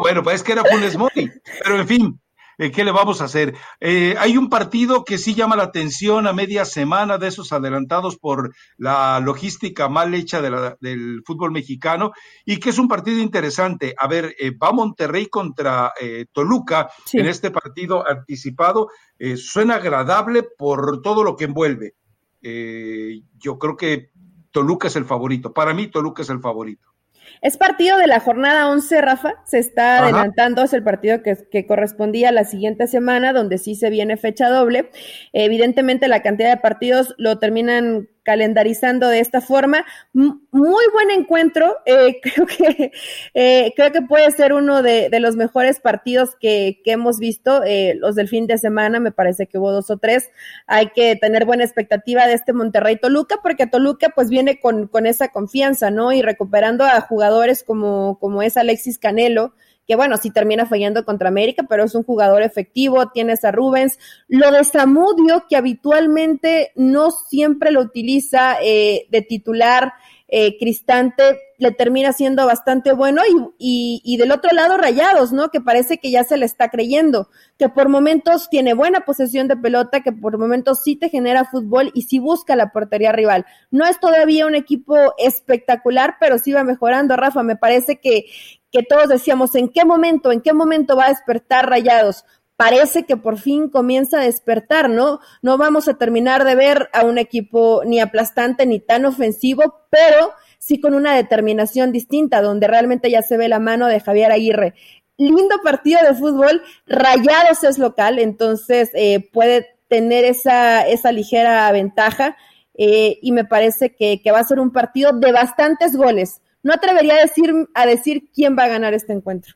[0.00, 1.30] bueno, pues es que era Funes Mori,
[1.62, 2.20] pero en fin,
[2.58, 3.54] eh, ¿qué le vamos a hacer?
[3.80, 8.16] Eh, hay un partido que sí llama la atención a media semana de esos adelantados
[8.16, 12.12] por la logística mal hecha del fútbol mexicano
[12.44, 13.94] y que es un partido interesante.
[13.98, 15.92] A ver, eh, va Monterrey contra
[16.32, 18.88] Toluca en este partido anticipado.
[19.36, 21.94] suena agradable por todo lo que envuelve.
[22.42, 24.10] yo creo que
[24.50, 25.52] Toluca es el favorito.
[25.52, 26.93] Para mí, Toluca es el favorito.
[27.40, 29.34] Es partido de la jornada 11, Rafa.
[29.44, 33.74] Se está adelantando, es el partido que, que, correspondía a la siguiente semana, donde sí
[33.74, 34.90] se viene fecha doble.
[35.32, 39.84] Evidentemente, la cantidad de partidos lo terminan calendarizando de esta forma.
[40.12, 42.90] Muy buen encuentro, eh, creo, que,
[43.34, 48.16] eh, creo que puede ser uno de, los mejores partidos que, hemos visto, eh, los
[48.16, 50.30] del fin de semana, me parece que hubo dos o tres.
[50.66, 55.06] Hay que tener buena expectativa de este Monterrey Toluca, porque Toluca pues viene con, con
[55.06, 56.12] esa confianza, ¿no?
[56.12, 59.54] Y recuperando a jugadores como, como es Alexis Canelo,
[59.86, 63.98] que bueno, sí termina fallando contra América, pero es un jugador efectivo, tienes a Rubens.
[64.28, 69.92] Lo de Samudio, que habitualmente no siempre lo utiliza eh, de titular
[70.36, 73.22] eh, Cristante le termina siendo bastante bueno
[73.56, 75.48] y, y, del otro lado Rayados, ¿no?
[75.50, 79.56] Que parece que ya se le está creyendo, que por momentos tiene buena posesión de
[79.56, 83.46] pelota, que por momentos sí te genera fútbol y sí busca la portería rival.
[83.70, 87.44] No es todavía un equipo espectacular, pero sí va mejorando, Rafa.
[87.44, 88.24] Me parece que,
[88.72, 92.24] que todos decíamos, ¿en qué momento, en qué momento va a despertar Rayados?
[92.56, 95.20] Parece que por fin comienza a despertar, ¿no?
[95.42, 100.32] No vamos a terminar de ver a un equipo ni aplastante ni tan ofensivo, pero
[100.58, 104.74] sí con una determinación distinta, donde realmente ya se ve la mano de Javier Aguirre.
[105.16, 112.36] Lindo partido de fútbol, Rayados es local, entonces eh, puede tener esa, esa ligera ventaja
[112.74, 116.40] eh, y me parece que, que, va a ser un partido de bastantes goles.
[116.62, 119.54] No atrevería a decir, a decir quién va a ganar este encuentro.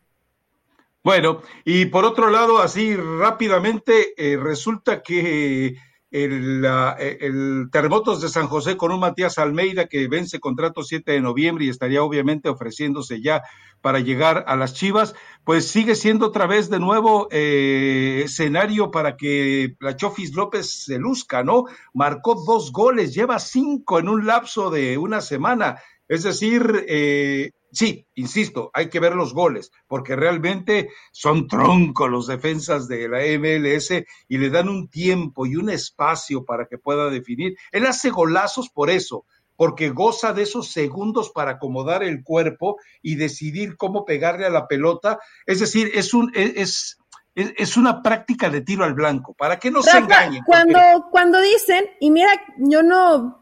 [1.09, 5.79] Bueno, y por otro lado, así rápidamente, eh, resulta que
[6.11, 6.63] el,
[6.99, 11.65] el, Terremotos de San José con un Matías Almeida que vence contrato 7 de noviembre
[11.65, 13.43] y estaría obviamente ofreciéndose ya
[13.81, 19.17] para llegar a las Chivas, pues sigue siendo otra vez de nuevo eh, escenario para
[19.17, 21.65] que la Chofis López se luzca, ¿no?
[21.95, 25.79] Marcó dos goles, lleva cinco en un lapso de una semana.
[26.09, 32.27] Es decir, eh, Sí, insisto, hay que ver los goles, porque realmente son troncos los
[32.27, 37.11] defensas de la MLS y le dan un tiempo y un espacio para que pueda
[37.11, 37.57] definir.
[37.71, 43.17] Él hace golazos por eso, porque goza de esos segundos para acomodar el cuerpo y
[43.17, 45.19] decidir cómo pegarle a la pelota.
[45.45, 46.99] Es decir, es un es,
[47.35, 50.43] es, una práctica de tiro al blanco, para que no se engañen.
[50.45, 53.38] Cuando, cuando dicen, y mira, yo no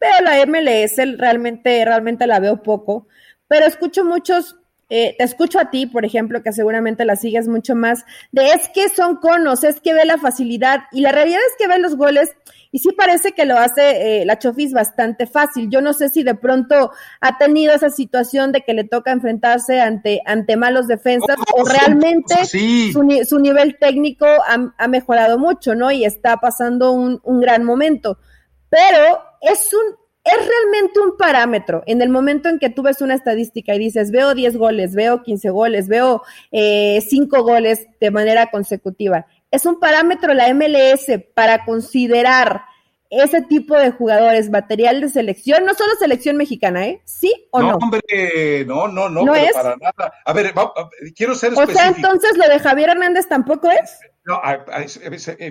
[0.00, 3.06] veo la MLS, realmente, realmente la veo poco
[3.48, 4.56] pero escucho muchos,
[4.90, 8.68] eh, te escucho a ti, por ejemplo, que seguramente la sigues mucho más, de es
[8.68, 11.96] que son conos, es que ve la facilidad, y la realidad es que ve los
[11.96, 12.30] goles,
[12.70, 15.70] y sí parece que lo hace eh, la Chofis bastante fácil.
[15.70, 19.80] Yo no sé si de pronto ha tenido esa situación de que le toca enfrentarse
[19.80, 25.90] ante, ante malos defensas o realmente su, su, nivel técnico ha, ha, mejorado mucho, ¿no?
[25.90, 28.18] Y está pasando un, un gran momento.
[28.68, 31.82] Pero es un es realmente un parámetro.
[31.86, 35.22] En el momento en que tú ves una estadística y dices, veo 10 goles, veo
[35.22, 36.22] 15 goles, veo
[36.52, 42.62] eh, 5 goles de manera consecutiva, es un parámetro la MLS para considerar
[43.10, 47.00] ese tipo de jugadores, material de selección, no solo selección mexicana, ¿eh?
[47.04, 47.70] ¿Sí o no?
[47.70, 49.52] No, hombre, no, no, no, ¿No es?
[49.52, 50.12] para nada.
[50.26, 50.52] A ver,
[51.16, 51.78] quiero ser específico.
[51.78, 53.98] O sea, entonces lo de Javier Hernández tampoco es.
[54.28, 54.42] No,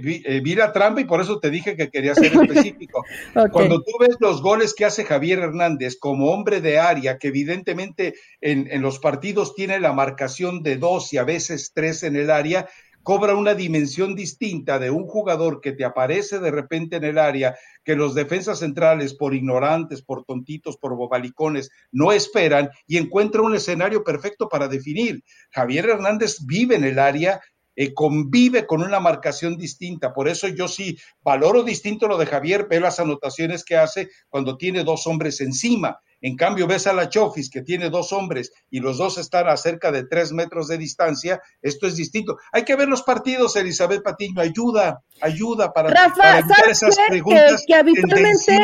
[0.04, 3.04] vi la trampa y por eso te dije que quería ser específico.
[3.52, 8.14] Cuando tú ves los goles que hace Javier Hernández como hombre de área, que evidentemente
[8.40, 12.30] en, en los partidos tiene la marcación de dos y a veces tres en el
[12.30, 12.68] área,
[13.02, 17.56] cobra una dimensión distinta de un jugador que te aparece de repente en el área,
[17.84, 23.56] que los defensas centrales, por ignorantes, por tontitos, por bobalicones, no esperan y encuentra un
[23.56, 25.24] escenario perfecto para definir.
[25.50, 27.40] Javier Hernández vive en el área
[27.80, 30.12] eh, convive con una marcación distinta.
[30.12, 34.58] Por eso yo sí valoro distinto lo de Javier, ve las anotaciones que hace cuando
[34.58, 36.02] tiene dos hombres encima.
[36.22, 39.58] En cambio, ves a la Chofis que tiene dos hombres y los dos están a
[39.58, 41.42] cerca de tres metros de distancia.
[41.62, 42.38] Esto es distinto.
[42.52, 44.42] Hay que ver los partidos, Elizabeth Patiño.
[44.42, 48.60] Ayuda, ayuda para, Rafa, esas preguntas que, habitualmente,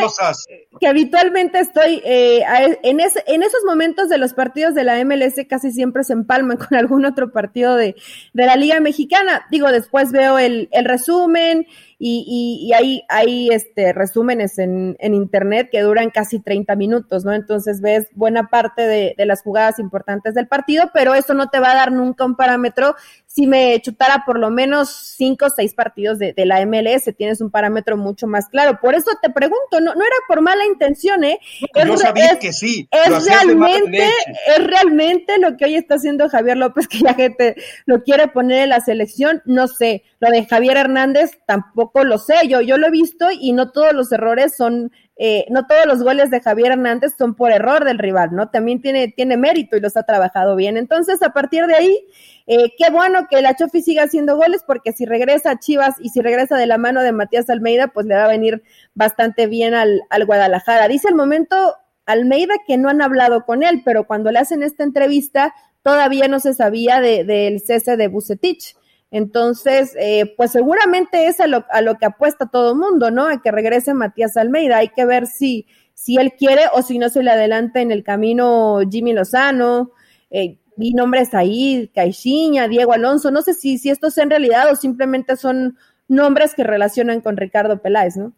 [0.79, 2.43] que habitualmente estoy eh,
[2.83, 6.77] en, en esos momentos de los partidos de la MLS casi siempre se empalman con
[6.77, 7.95] algún otro partido de,
[8.33, 9.45] de la Liga Mexicana.
[9.51, 11.67] Digo, después veo el, el resumen
[12.05, 17.31] y, y, hay, hay este, resúmenes en, en, internet que duran casi 30 minutos, ¿no?
[17.31, 21.61] Entonces ves buena parte de, de, las jugadas importantes del partido, pero eso no te
[21.61, 22.95] va a dar nunca un parámetro.
[23.35, 27.41] Si me chutara por lo menos 5 o 6 partidos de, de, la MLS, tienes
[27.41, 28.79] un parámetro mucho más claro.
[28.79, 31.39] Por eso te pregunto, no, no era por mala intención, ¿eh?
[31.73, 32.87] Es, sabía que sí.
[32.91, 34.07] Es realmente,
[34.55, 38.63] es realmente lo que hoy está haciendo Javier López, que la gente lo quiere poner
[38.63, 40.03] en la selección, no sé.
[40.19, 43.93] Lo de Javier Hernández tampoco lo sé, yo, yo lo he visto y no todos
[43.93, 47.99] los errores son, eh, no todos los goles de Javier Hernández son por error del
[47.99, 48.49] rival, ¿no?
[48.49, 50.75] También tiene, tiene mérito y los ha trabajado bien.
[50.75, 52.07] Entonces, a partir de ahí,
[52.47, 56.09] eh, qué bueno que la Chofi siga haciendo goles, porque si regresa a Chivas y
[56.09, 58.63] si regresa de la mano de Matías Almeida, pues le va a venir
[58.95, 60.87] bastante bien al, al Guadalajara.
[60.87, 64.83] Dice el momento Almeida que no han hablado con él, pero cuando le hacen esta
[64.83, 68.75] entrevista, todavía no se sabía del de, cese de Bucetich.
[69.13, 73.27] Entonces, eh, pues seguramente es a lo, a lo que apuesta todo el mundo, ¿no?
[73.27, 74.77] A que regrese Matías Almeida.
[74.77, 78.03] Hay que ver si, si él quiere o si no se le adelanta en el
[78.03, 79.91] camino Jimmy Lozano.
[80.31, 83.29] Eh, vi nombres ahí, Caixinha, Diego Alonso.
[83.29, 87.83] No sé si, si estos en realidad o simplemente son nombres que relacionan con Ricardo
[87.83, 88.33] Peláez, ¿no?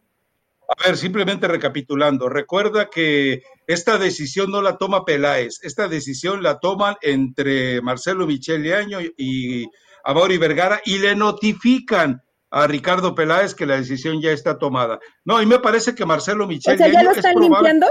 [0.68, 6.60] A ver, simplemente recapitulando, recuerda que esta decisión no la toma Peláez, esta decisión la
[6.60, 9.68] toman entre Marcelo Michele Año y
[10.14, 15.00] Mauri Vergara y le notifican a Ricardo Peláez que la decisión ya está tomada.
[15.26, 16.76] No, y me parece que Marcelo Michele.
[16.76, 17.88] O sea, ¿ya lo están limpiando?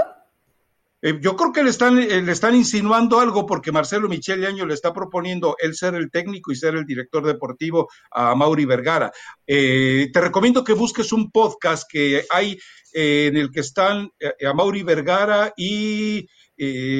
[1.05, 4.65] Eh, yo creo que le están, eh, le están insinuando algo porque Marcelo Michele Año
[4.65, 9.11] le está proponiendo él ser el técnico y ser el director deportivo a Mauri Vergara.
[9.45, 12.57] Eh, te recomiendo que busques un podcast que hay
[12.91, 14.09] en el que están
[14.43, 16.25] a Mauri Vergara y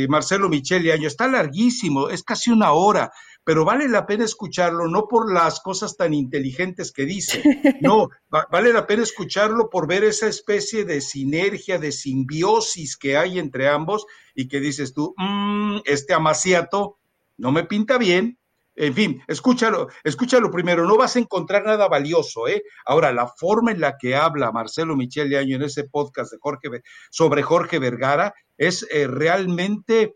[0.07, 1.07] Marcelo Michele Año.
[1.07, 3.09] Está larguísimo, es casi una hora
[3.45, 7.41] pero vale la pena escucharlo no por las cosas tan inteligentes que dice,
[7.81, 13.39] no, vale la pena escucharlo por ver esa especie de sinergia, de simbiosis que hay
[13.39, 16.97] entre ambos y que dices tú, mmm, este amaciato
[17.37, 18.39] no me pinta bien.
[18.77, 22.61] En fin, escúchalo, escúchalo primero, no vas a encontrar nada valioso, ¿eh?
[22.85, 26.39] Ahora, la forma en la que habla Marcelo Michel de Año en ese podcast de
[26.41, 30.13] Jorge, sobre Jorge Vergara es eh, realmente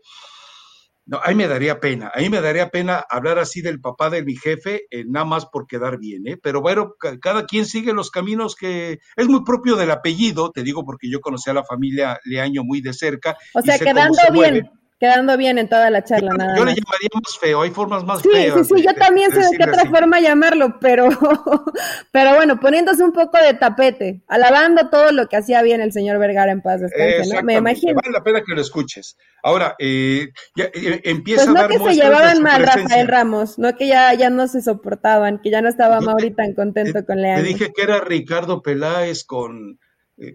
[1.06, 4.36] no, ahí me daría pena, ahí me daría pena hablar así del papá de mi
[4.36, 6.36] jefe, eh, nada más por quedar bien, ¿eh?
[6.40, 10.84] Pero bueno, cada quien sigue los caminos que es muy propio del apellido, te digo
[10.84, 13.36] porque yo conocí a la familia Leaño muy de cerca.
[13.54, 16.32] O sea, quedando bien quedando bien en toda la charla.
[16.32, 18.66] Yo, nada yo le llamaría más feo, hay formas más sí, feas.
[18.68, 21.08] Sí, sí, yo también sé de qué otra forma llamarlo, pero,
[22.12, 26.18] pero bueno, poniéndose un poco de tapete, alabando todo lo que hacía bien el señor
[26.18, 27.42] Vergara en paz descanse, ¿no?
[27.42, 27.94] Me imagino.
[27.94, 29.16] Vale la pena que lo escuches.
[29.42, 33.58] Ahora, eh, ya, eh, empieza pues a dar no que se llevaban mal Rafael Ramos,
[33.58, 37.22] no que ya, ya no se soportaban, que ya no estaba Mauri tan contento con
[37.22, 37.42] Leandro.
[37.42, 39.78] Te dije que era Ricardo Peláez con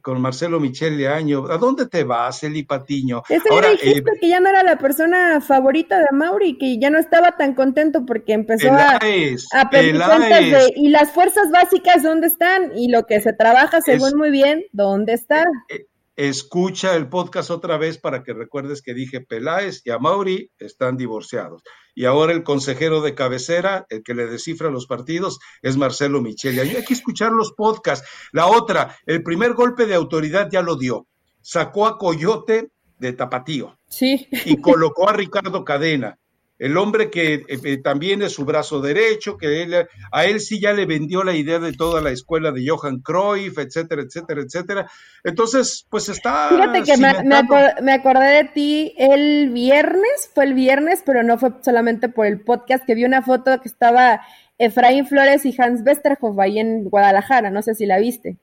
[0.01, 1.45] con Marcelo Michele Año.
[1.49, 3.23] ¿A dónde te vas, Eli Patiño?
[3.29, 6.89] Ese Ahora, dijiste eh, que ya no era la persona favorita de Mauri, que ya
[6.89, 12.03] no estaba tan contento porque empezó a, a pedir cuentas de, y las fuerzas básicas,
[12.03, 12.71] ¿dónde están?
[12.75, 15.45] Y lo que se trabaja, según muy bien, ¿dónde está?
[15.69, 20.97] Eh, escucha el podcast otra vez para que recuerdes que dije Peláez y Mauri están
[20.97, 21.61] divorciados.
[21.93, 26.59] Y ahora el consejero de cabecera, el que le descifra los partidos, es Marcelo Micheli.
[26.59, 28.07] Hay que escuchar los podcasts.
[28.31, 31.07] La otra, el primer golpe de autoridad ya lo dio.
[31.41, 33.77] Sacó a Coyote de Tapatío.
[33.87, 34.27] Sí.
[34.45, 36.17] Y colocó a Ricardo Cadena
[36.57, 40.59] el hombre que eh, eh, también es su brazo derecho, que él, a él sí
[40.59, 44.91] ya le vendió la idea de toda la escuela de Johan Cruyff, etcétera, etcétera, etcétera.
[45.23, 46.49] Entonces, pues está.
[46.49, 52.09] Fíjate que me, acordé de ti el viernes, fue el viernes, pero no fue solamente
[52.09, 54.21] por el podcast, que vi una foto que estaba
[54.57, 58.37] Efraín Flores y Hans Westerhoff ahí en Guadalajara, no sé si la viste.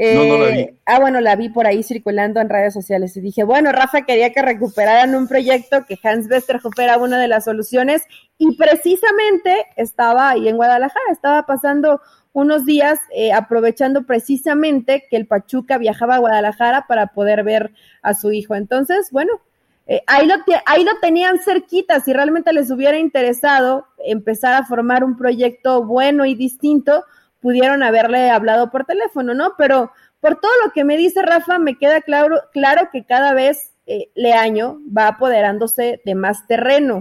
[0.00, 0.60] No, no la vi.
[0.60, 4.02] Eh, ah, bueno, la vi por ahí circulando en redes sociales y dije, bueno, Rafa
[4.02, 8.02] quería que recuperaran un proyecto que Hans Westerhoff era una de las soluciones
[8.38, 12.00] y precisamente estaba ahí en Guadalajara, estaba pasando
[12.32, 18.14] unos días eh, aprovechando precisamente que el Pachuca viajaba a Guadalajara para poder ver a
[18.14, 18.54] su hijo.
[18.54, 19.40] Entonces, bueno,
[19.86, 20.34] eh, ahí, lo
[20.66, 26.24] ahí lo tenían cerquita, si realmente les hubiera interesado empezar a formar un proyecto bueno
[26.24, 27.04] y distinto,
[27.40, 29.54] pudieron haberle hablado por teléfono, ¿no?
[29.56, 33.72] Pero por todo lo que me dice Rafa, me queda claro, claro que cada vez
[33.86, 37.00] eh, Leaño va apoderándose de más terreno.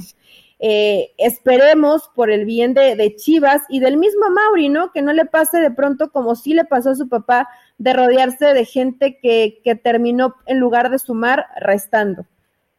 [0.61, 4.91] Eh, esperemos por el bien de, Chivas y del mismo Mauri, ¿no?
[4.91, 7.47] Que no le pase de pronto como sí le pasó a su papá
[7.77, 12.25] de rodearse de gente que, que terminó en lugar de sumar restando.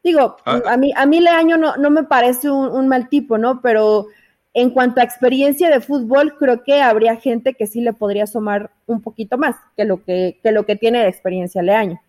[0.03, 0.61] Digo, ah.
[0.67, 3.61] a mí, a mí Leaño no, no me parece un, un mal tipo, ¿no?
[3.61, 4.07] Pero
[4.53, 8.71] en cuanto a experiencia de fútbol, creo que habría gente que sí le podría sumar
[8.85, 12.01] un poquito más que lo que, que lo que tiene de experiencia Leaño.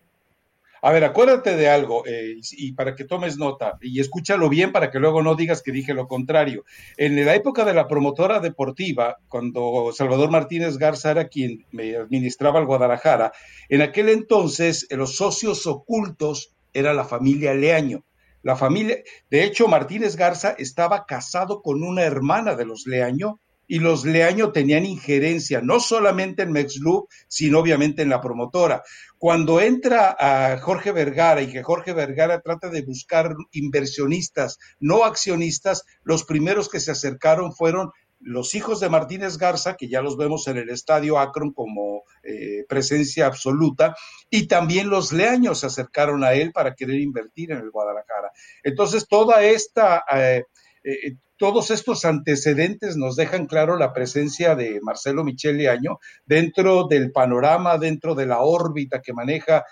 [0.85, 4.91] A ver, acuérdate de algo, eh, y para que tomes nota, y escúchalo bien para
[4.91, 6.65] que luego no digas que dije lo contrario.
[6.97, 12.59] En la época de la promotora deportiva, cuando Salvador Martínez Garza era quien me administraba
[12.59, 13.31] el Guadalajara,
[13.69, 18.03] en aquel entonces eh, los socios ocultos era la familia Leaño.
[18.43, 18.97] La familia,
[19.29, 24.51] de hecho, Martínez Garza estaba casado con una hermana de los Leaño y los Leaño
[24.51, 28.83] tenían injerencia no solamente en Mexlú, sino obviamente en la promotora.
[29.17, 35.85] Cuando entra a Jorge Vergara y que Jorge Vergara trata de buscar inversionistas, no accionistas,
[36.03, 37.91] los primeros que se acercaron fueron
[38.23, 42.65] los hijos de Martínez Garza, que ya los vemos en el estadio Akron como eh,
[42.67, 43.95] presencia absoluta,
[44.29, 48.31] y también los leaños se acercaron a él para querer invertir en el Guadalajara.
[48.63, 50.43] Entonces, toda esta, eh,
[50.83, 57.11] eh, todos estos antecedentes nos dejan claro la presencia de Marcelo Michele Año dentro del
[57.11, 59.65] panorama, dentro de la órbita que maneja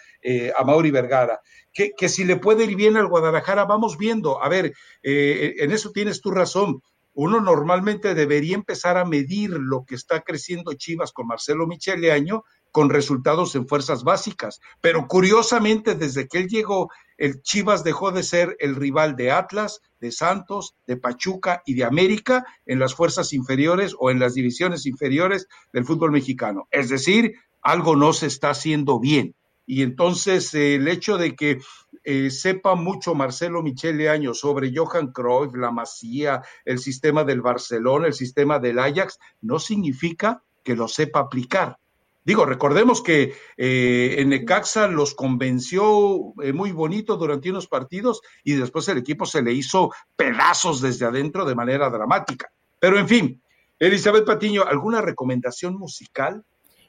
[0.58, 1.40] a Mauri Vergara.
[1.72, 4.44] Que, que, si le puede ir bien al Guadalajara, vamos viendo.
[4.44, 6.82] A ver, en eso tienes tu razón
[7.14, 12.44] uno normalmente debería empezar a medir lo que está creciendo Chivas con Marcelo Michele Año
[12.72, 14.62] con resultados en fuerzas básicas.
[14.80, 19.82] Pero curiosamente, desde que él llegó, el Chivas dejó de ser el rival de Atlas,
[20.00, 24.86] de Santos, de Pachuca y de América en las fuerzas inferiores o en las divisiones
[24.86, 26.68] inferiores del fútbol mexicano.
[26.72, 29.36] Es decir, algo no se está haciendo bien.
[29.68, 31.60] Y entonces el hecho de que
[32.04, 38.08] eh, sepa mucho Marcelo Michele Año sobre Johan Cruyff, la Masía, el sistema del Barcelona,
[38.08, 41.78] el sistema del Ajax, no significa que lo sepa aplicar.
[42.24, 48.54] Digo, recordemos que eh, en Necaxa los convenció eh, muy bonito durante unos partidos y
[48.54, 52.52] después el equipo se le hizo pedazos desde adentro de manera dramática.
[52.80, 53.42] Pero en fin,
[53.80, 56.44] Elizabeth Patiño, ¿alguna recomendación musical?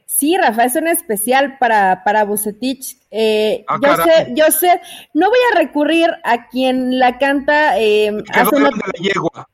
[0.06, 2.98] Sí, Rafa, es un especial para, para Bucetich.
[3.10, 4.80] Eh, ah, yo sé, yo sé,
[5.14, 8.70] no voy a recurrir a quien la canta eh, hace, no,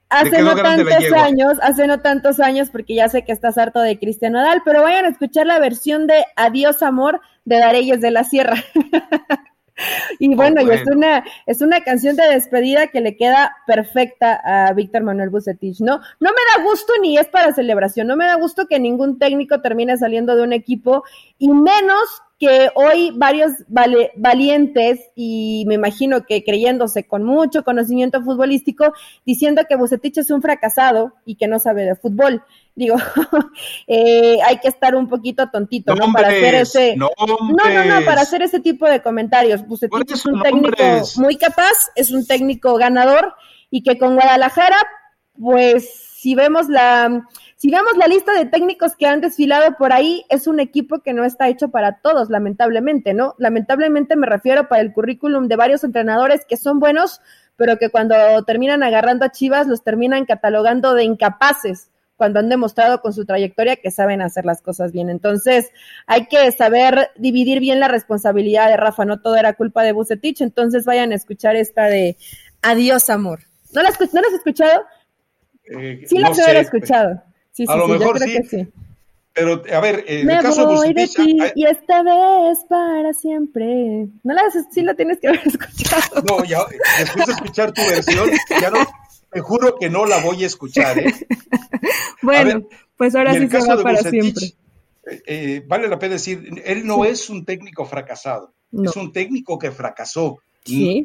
[0.09, 3.99] hace no tantos años, hace no tantos años, porque ya sé que estás harto de
[3.99, 8.25] Cristian Nodal, pero vayan a escuchar la versión de Adiós Amor de Dareyes de la
[8.25, 8.57] Sierra.
[10.19, 14.73] Y bueno, y es una, es una canción de despedida que le queda perfecta a
[14.73, 16.01] Víctor Manuel Bucetich, ¿no?
[16.21, 19.61] No me da gusto ni es para celebración, no me da gusto que ningún técnico
[19.61, 21.05] termine saliendo de un equipo
[21.39, 28.93] y menos que hoy varios valientes y me imagino que creyéndose con mucho conocimiento futbolístico,
[29.27, 32.45] diciendo que Bucetich es un fracasado y que no sabe de fútbol.
[32.77, 32.95] Digo,
[33.89, 36.13] eh, hay que estar un poquito tontito, ¿no?
[36.13, 36.97] Para hacer ese...
[36.97, 39.67] No, no, no, para hacer ese tipo de comentarios.
[39.67, 40.85] Bucetich es un técnico
[41.17, 43.35] muy capaz, es un técnico ganador
[43.69, 44.77] y que con Guadalajara,
[45.37, 47.27] pues si vemos la
[47.59, 51.13] si vemos la lista de técnicos que han desfilado por ahí, es un equipo que
[51.13, 53.35] no está hecho para todos, lamentablemente, ¿no?
[53.37, 57.21] Lamentablemente me refiero para el currículum de varios entrenadores que son buenos,
[57.57, 63.01] pero que cuando terminan agarrando a Chivas los terminan catalogando de incapaces cuando han demostrado
[63.01, 65.11] con su trayectoria que saben hacer las cosas bien.
[65.11, 65.73] Entonces,
[66.07, 70.43] hay que saber dividir bien la responsabilidad de Rafa, no todo era culpa de Bucetich,
[70.43, 72.17] entonces vayan a escuchar esta de
[72.63, 73.41] Adiós, amor.
[73.73, 74.85] ¿No la, ¿no has escuchado?
[75.65, 77.28] Eh, sí la he escuchado
[77.67, 78.69] a lo mejor sí,
[79.33, 84.09] Pero, a ver, en el caso voy de, ti, y esta vez para siempre.
[84.23, 86.23] No la sí la tienes que haber escuchado.
[86.29, 86.61] No, ya,
[86.99, 88.31] después de escuchar tu versión,
[88.61, 88.87] ya no,
[89.31, 91.13] te juro que no la voy a escuchar, ¿eh?
[92.23, 94.47] Bueno, pues ahora sí se va para siempre.
[95.11, 99.59] Eh, eh, vale la pena decir, él no es un técnico fracasado, es un técnico
[99.59, 100.39] que fracasó.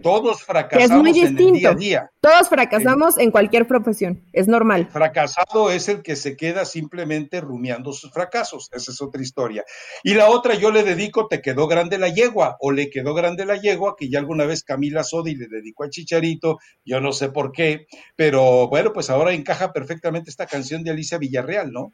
[0.01, 2.11] Todos fracasamos en el día a día.
[2.19, 4.87] Todos fracasamos en cualquier profesión, es normal.
[4.91, 9.63] fracasado es el que se queda simplemente rumiando sus fracasos, esa es otra historia.
[10.03, 13.45] Y la otra yo le dedico, te quedó grande la yegua, o le quedó grande
[13.45, 17.29] la yegua, que ya alguna vez Camila Sodi le dedicó al Chicharito, yo no sé
[17.29, 21.93] por qué, pero bueno, pues ahora encaja perfectamente esta canción de Alicia Villarreal, ¿no?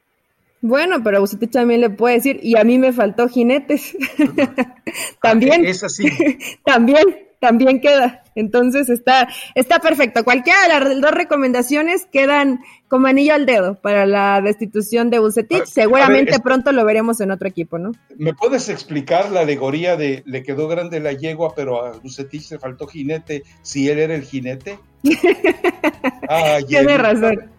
[0.62, 3.96] Bueno, pero usted también le puede decir, y a mí me faltó jinetes.
[5.22, 5.64] también.
[5.64, 6.04] Es así.
[6.64, 8.22] también también queda.
[8.36, 10.22] Entonces está, está perfecto.
[10.22, 15.64] Cualquiera de las dos recomendaciones quedan como anillo al dedo para la destitución de Bucetich.
[15.64, 17.92] Seguramente pronto lo veremos en otro equipo, ¿no?
[18.16, 22.58] ¿Me puedes explicar la alegoría de le quedó grande la yegua, pero a Bucetich le
[22.58, 24.78] faltó jinete, si él era el jinete?
[26.68, 27.50] Tiene razón.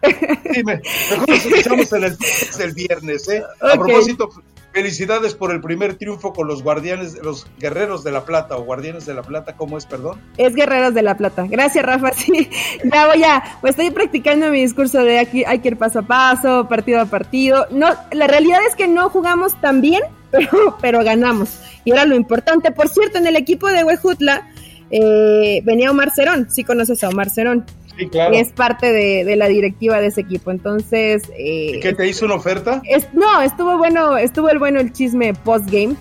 [0.53, 2.17] Dime, mejor nos escuchamos en el,
[2.59, 3.43] el viernes, ¿eh?
[3.59, 4.29] A propósito,
[4.73, 9.05] Felicidades por el primer triunfo con los guardianes, los guerreros de la plata o guardianes
[9.05, 10.21] de la plata, ¿cómo es, perdón?
[10.37, 11.45] Es guerreros de la plata.
[11.49, 12.11] Gracias, Rafa.
[12.21, 12.49] Sí,
[12.83, 16.03] ya voy a, pues estoy practicando mi discurso de aquí hay que ir paso a
[16.03, 17.67] paso, partido a partido.
[17.71, 21.59] No, la realidad es que no jugamos tan bien, pero, pero ganamos.
[21.83, 22.71] Y era lo importante.
[22.71, 24.47] Por cierto, en el equipo de Huejutla
[24.91, 26.49] eh, venía Omar Cerón.
[26.49, 27.65] Sí conoces a Omar Cerón.
[27.97, 30.51] Es parte de, la directiva de ese equipo.
[30.51, 31.23] Entonces.
[31.37, 32.81] Eh, ¿Qué te hizo una oferta?
[33.13, 35.95] no, estuvo bueno, estuvo el bueno el chisme post-game.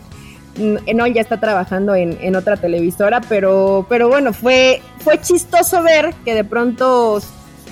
[0.57, 6.15] Mm, no, ya está trabajando en, otra televisora, pero, pero bueno, fue, fue chistoso ver
[6.25, 7.21] que de pronto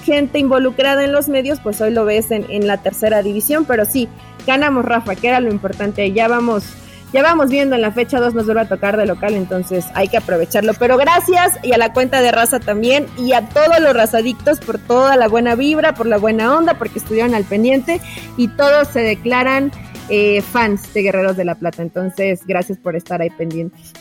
[0.05, 3.85] gente involucrada en los medios, pues hoy lo ves en, en la tercera división, pero
[3.85, 4.09] sí,
[4.47, 6.65] ganamos Rafa, que era lo importante, ya vamos
[7.13, 10.09] ya vamos viendo en la fecha 2 nos vuelve a tocar de local, entonces hay
[10.09, 10.75] que aprovecharlo.
[10.75, 14.79] Pero gracias y a la cuenta de raza también y a todos los razadictos por
[14.79, 18.01] toda la buena vibra, por la buena onda, porque estuvieron al pendiente
[18.37, 19.73] y todos se declaran
[20.09, 21.83] eh, fans de Guerreros de la Plata.
[21.83, 23.93] Entonces, gracias por estar ahí pendientes.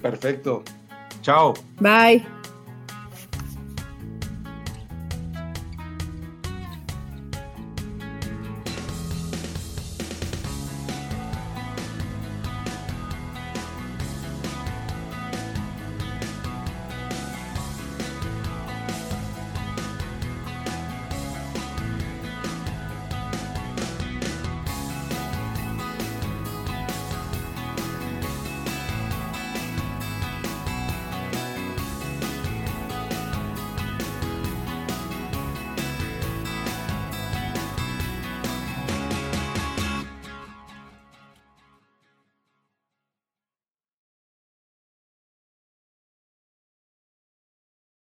[0.00, 0.62] Perfecto.
[1.22, 1.54] Chao.
[1.80, 2.24] Bye.